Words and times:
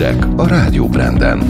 hírek 0.00 0.26
a 0.36 0.46
Rádió 0.46 0.86
Branden. 0.86 1.42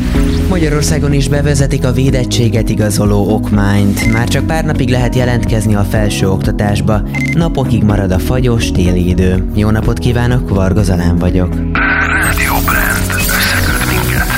Magyarországon 0.49 1.12
is 1.12 1.29
bevezetik 1.29 1.85
a 1.85 1.93
védettséget 1.93 2.69
igazoló 2.69 3.34
okmányt. 3.34 4.12
Már 4.12 4.29
csak 4.29 4.46
pár 4.46 4.65
napig 4.65 4.88
lehet 4.88 5.15
jelentkezni 5.15 5.74
a 5.74 5.83
felső 5.83 6.29
oktatásba. 6.29 7.01
Napokig 7.35 7.83
marad 7.83 8.10
a 8.10 8.19
fagyos 8.19 8.71
téli 8.71 9.08
idő. 9.08 9.51
Jó 9.54 9.71
napot 9.71 9.99
kívánok, 9.99 10.49
Varga 10.49 10.83
Zalán 10.83 11.17
vagyok. 11.17 11.54
Rádió 11.54 12.54
Brand. 12.65 13.10
Összeköt 13.15 13.87
minket. 13.88 14.28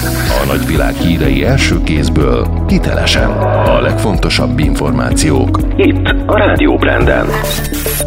A 0.43 0.47
nagyvilág 0.47 0.95
hírei 0.95 1.45
első 1.45 1.83
kézből, 1.83 2.65
hitelesen. 2.69 3.31
A 3.67 3.81
legfontosabb 3.81 4.59
információk. 4.59 5.61
Itt 5.77 6.07
a 6.27 6.37
Rádió 6.37 6.77
Branden. 6.77 7.27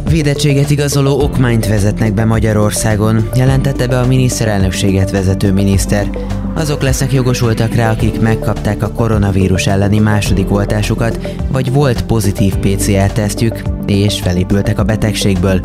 Védettséget 0.10 0.70
igazoló 0.70 1.22
okmányt 1.22 1.68
vezetnek 1.68 2.14
be 2.14 2.26
Magyarországon, 2.26 3.30
jelentette 3.36 3.88
be 3.88 4.00
a 4.00 4.06
miniszterelnökséget 4.06 5.12
vezető 5.12 5.54
miniszter. 5.54 6.10
Azok 6.54 6.82
lesznek 6.82 7.14
jogosultak 7.14 7.74
rá, 7.74 7.92
akik 7.92 8.22
megkapták 8.22 8.84
a 8.84 8.92
koronavírus 8.92 9.68
elleni 9.68 10.00
második 10.00 10.52
oltásukat, 10.52 11.36
vagy 11.52 11.72
volt 11.72 12.06
pozitív 12.06 12.56
PCR-tesztjük, 12.56 13.62
és 13.86 14.20
felépültek 14.20 14.80
a 14.80 14.84
betegségből. 14.84 15.60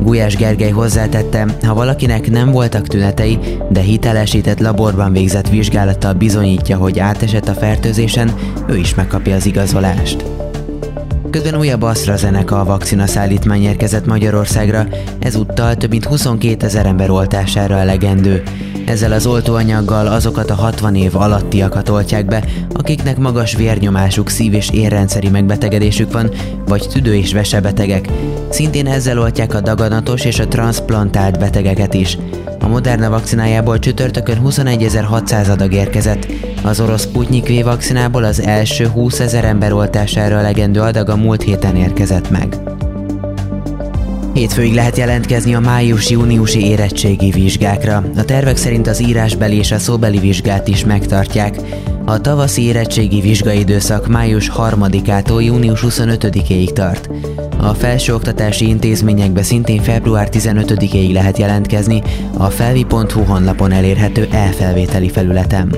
Gulyás 0.00 0.36
Gergely 0.36 0.70
hozzátette, 0.70 1.46
ha 1.62 1.74
valakinek 1.74 2.30
nem 2.30 2.50
voltak 2.50 2.86
tünetei, 2.86 3.38
de 3.70 3.80
hitelesített 3.80 4.60
laborban 4.60 5.12
végzett 5.12 5.48
vizsgálattal 5.48 6.12
bizonyítja, 6.12 6.76
hogy 6.76 6.98
átesett 6.98 7.48
a 7.48 7.54
fertőzésen, 7.54 8.34
ő 8.68 8.76
is 8.76 8.94
megkapja 8.94 9.34
az 9.34 9.46
igazolást. 9.46 10.41
Közben 11.32 11.58
újabb 11.58 11.82
AstraZeneca 11.82 12.60
a 12.60 12.64
vakcina 12.64 13.06
szállítmány 13.06 13.62
érkezett 13.62 14.06
Magyarországra, 14.06 14.86
ezúttal 15.18 15.76
több 15.76 15.90
mint 15.90 16.04
22 16.04 16.66
ezer 16.66 16.86
ember 16.86 17.10
oltására 17.10 17.78
elegendő. 17.78 18.42
Ezzel 18.86 19.12
az 19.12 19.26
oltóanyaggal 19.26 20.06
azokat 20.06 20.50
a 20.50 20.54
60 20.54 20.94
év 20.94 21.16
alattiakat 21.16 21.88
oltják 21.88 22.26
be, 22.26 22.44
akiknek 22.72 23.18
magas 23.18 23.56
vérnyomásuk, 23.56 24.28
szív- 24.28 24.54
és 24.54 24.70
érrendszeri 24.70 25.28
megbetegedésük 25.28 26.12
van, 26.12 26.30
vagy 26.66 26.88
tüdő- 26.92 27.14
és 27.14 27.32
vesebetegek. 27.32 28.08
Szintén 28.50 28.86
ezzel 28.86 29.18
oltják 29.18 29.54
a 29.54 29.60
daganatos 29.60 30.24
és 30.24 30.38
a 30.38 30.48
transplantált 30.48 31.38
betegeket 31.38 31.94
is. 31.94 32.18
A 32.60 32.68
Moderna 32.68 33.10
vakcinájából 33.10 33.78
csütörtökön 33.78 34.42
21.600 34.44 35.50
adag 35.50 35.72
érkezett. 35.72 36.26
Az 36.62 36.80
orosz 36.80 37.02
Sputnik 37.02 37.48
V 37.48 37.64
vakcinából 37.64 38.24
az 38.24 38.40
első 38.40 38.86
20 38.86 39.20
ezer 39.20 39.44
ember 39.44 39.72
oltására 39.72 40.36
elegendő 40.36 40.80
adag 40.80 41.08
a 41.08 41.16
múlt 41.16 41.42
héten 41.42 41.76
érkezett 41.76 42.30
meg. 42.30 42.56
Hétfőig 44.34 44.74
lehet 44.74 44.96
jelentkezni 44.96 45.54
a 45.54 45.60
május-júniusi 45.60 46.66
érettségi 46.66 47.30
vizsgákra. 47.30 48.04
A 48.16 48.24
tervek 48.24 48.56
szerint 48.56 48.86
az 48.86 49.00
írásbeli 49.00 49.56
és 49.56 49.72
a 49.72 49.78
szóbeli 49.78 50.18
vizsgát 50.18 50.68
is 50.68 50.84
megtartják. 50.84 51.60
A 52.04 52.20
tavaszi 52.20 52.62
érettségi 52.62 53.20
vizsgai 53.20 53.58
időszak 53.58 54.08
május 54.08 54.50
3-ától 54.56 55.44
június 55.44 55.84
25-ig 55.88 56.72
tart. 56.72 57.10
A 57.58 57.74
felsőoktatási 57.74 58.68
intézményekbe 58.68 59.42
szintén 59.42 59.82
február 59.82 60.28
15-ig 60.32 61.12
lehet 61.12 61.38
jelentkezni 61.38 62.02
a 62.36 62.50
felvi.hu 62.50 63.22
honlapon 63.24 63.72
elérhető 63.72 64.28
elfelvételi 64.30 65.08
felületen. 65.08 65.74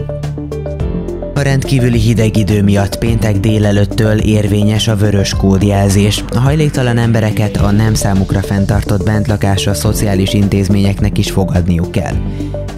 Rendkívüli 1.45 1.99
hideg 1.99 2.37
idő 2.37 2.63
miatt 2.63 2.99
péntek 2.99 3.41
délelőttől 3.41 4.19
érvényes 4.19 4.89
a 4.89 4.97
vörös 4.97 5.35
kódjelzés. 5.35 6.25
A 6.31 6.39
hajléktalan 6.39 6.99
embereket 6.99 7.57
a 7.57 7.71
nem 7.71 7.95
számukra 7.95 8.41
fenntartott 8.41 9.05
bentlakásra 9.05 9.75
szociális 9.75 10.33
intézményeknek 10.33 11.19
is 11.19 11.31
fogadniuk 11.31 11.91
kell. 11.91 12.15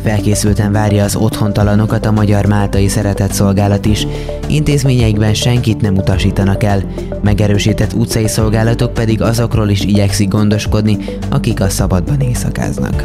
Felkészülten 0.02 0.72
várja 0.72 1.04
az 1.04 1.16
otthontalanokat 1.16 2.06
a 2.06 2.12
Magyar 2.12 2.46
Máltai 2.46 2.88
Szeretett 2.88 3.32
Szolgálat 3.32 3.86
is, 3.86 4.06
intézményeikben 4.48 5.34
senkit 5.34 5.80
nem 5.80 5.96
utasítanak 5.96 6.62
el, 6.62 6.84
megerősített 7.22 7.92
utcai 7.92 8.28
szolgálatok 8.28 8.94
pedig 8.94 9.22
azokról 9.22 9.68
is 9.68 9.84
igyekszik 9.84 10.28
gondoskodni, 10.28 10.98
akik 11.30 11.60
a 11.60 11.68
szabadban 11.68 12.20
éjszakáznak. 12.20 13.04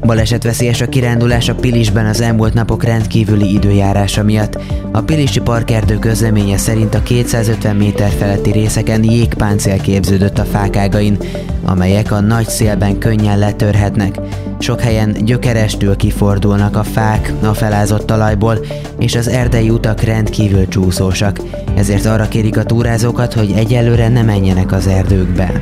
Balesetveszélyes 0.00 0.80
a 0.80 0.88
kirándulás 0.88 1.48
a 1.48 1.54
Pilisben 1.54 2.06
az 2.06 2.20
elmúlt 2.20 2.54
napok 2.54 2.84
rendkívüli 2.84 3.52
időjárása 3.52 4.22
miatt. 4.22 4.58
A 4.92 5.00
Pilisi 5.00 5.40
Parkerdő 5.40 5.98
közleménye 5.98 6.56
szerint 6.56 6.94
a 6.94 7.02
250 7.02 7.76
méter 7.76 8.10
feletti 8.10 8.50
részeken 8.50 9.04
jégpáncél 9.04 9.80
képződött 9.80 10.38
a 10.38 10.44
fákágain, 10.44 11.18
amelyek 11.64 12.12
a 12.12 12.20
nagy 12.20 12.48
szélben 12.48 12.98
könnyen 12.98 13.38
letörhetnek. 13.38 14.20
Sok 14.58 14.80
helyen 14.80 15.16
gyökerestül 15.24 15.96
kifordulnak 15.96 16.76
a 16.76 16.82
fák 16.82 17.32
a 17.42 17.54
felázott 17.54 18.06
talajból, 18.06 18.58
és 18.98 19.14
az 19.14 19.28
erdei 19.28 19.70
utak 19.70 20.00
rendkívül 20.00 20.68
csúszósak, 20.68 21.40
ezért 21.76 22.06
arra 22.06 22.28
kérik 22.28 22.56
a 22.56 22.64
túrázókat, 22.64 23.32
hogy 23.32 23.52
egyelőre 23.56 24.08
ne 24.08 24.22
menjenek 24.22 24.72
az 24.72 24.86
erdőkbe. 24.86 25.60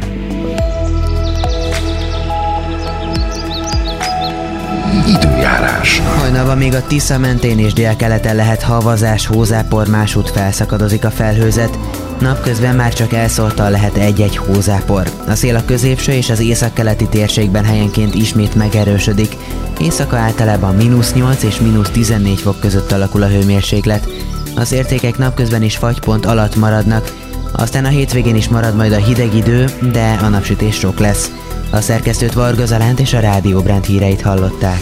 Időjárás. 5.86 6.20
Hajnalban 6.20 6.58
még 6.58 6.74
a 6.74 6.86
Tisza 6.86 7.18
mentén 7.18 7.58
és 7.58 7.72
délkeleten 7.72 8.36
lehet 8.36 8.62
havazás, 8.62 9.26
hózápor, 9.26 9.88
másút 9.88 10.30
felszakadozik 10.30 11.04
a 11.04 11.10
felhőzet. 11.10 11.78
Napközben 12.20 12.76
már 12.76 12.92
csak 12.92 13.12
elszóltal 13.12 13.70
lehet 13.70 13.96
egy-egy 13.96 14.36
hózápor. 14.36 15.10
A 15.26 15.34
szél 15.34 15.56
a 15.56 15.64
középső 15.64 16.12
és 16.12 16.30
az 16.30 16.40
északkeleti 16.40 17.08
térségben 17.08 17.64
helyenként 17.64 18.14
ismét 18.14 18.54
megerősödik. 18.54 19.36
Éjszaka 19.80 20.16
általában 20.16 20.74
mínusz 20.74 21.12
8 21.12 21.42
és 21.42 21.60
mínusz 21.60 21.90
14 21.90 22.40
fok 22.40 22.60
között 22.60 22.92
alakul 22.92 23.22
a 23.22 23.28
hőmérséklet. 23.28 24.08
Az 24.54 24.72
értékek 24.72 25.18
napközben 25.18 25.62
is 25.62 25.76
fagypont 25.76 26.26
alatt 26.26 26.56
maradnak, 26.56 27.12
aztán 27.52 27.84
a 27.84 27.88
hétvégén 27.88 28.36
is 28.36 28.48
marad 28.48 28.76
majd 28.76 28.92
a 28.92 28.96
hideg 28.96 29.34
idő, 29.34 29.64
de 29.92 30.18
a 30.22 30.28
napsütés 30.28 30.76
sok 30.76 30.98
lesz. 30.98 31.30
A 31.70 31.80
szerkesztőt 31.80 32.32
Varga 32.32 32.66
Zalánt 32.66 33.00
és 33.00 33.12
a 33.12 33.20
Rádió 33.20 33.60
Brand 33.60 33.84
híreit 33.84 34.22
hallották. 34.22 34.80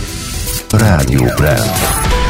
Rádió 0.72 1.24
Brand. 1.36 2.23